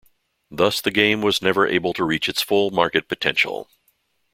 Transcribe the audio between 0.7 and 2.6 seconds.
the game was never able to reach its